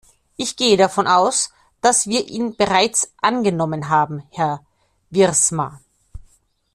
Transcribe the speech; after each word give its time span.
Ich 0.35 0.55
gehe 0.57 0.77
davon 0.77 1.05
aus, 1.05 1.51
dass 1.79 2.07
wir 2.07 2.27
ihn 2.27 2.55
bereits 2.55 3.13
angenommen 3.17 3.89
haben, 3.89 4.23
Herr 4.31 4.65
Wiersma. 5.11 5.79